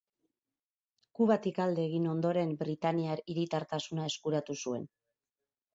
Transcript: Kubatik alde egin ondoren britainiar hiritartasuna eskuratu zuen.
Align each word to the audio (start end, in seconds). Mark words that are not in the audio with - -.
Kubatik 1.19 1.61
alde 1.67 1.85
egin 1.91 2.07
ondoren 2.15 2.55
britainiar 2.63 3.25
hiritartasuna 3.35 4.11
eskuratu 4.15 4.63
zuen. 4.65 4.93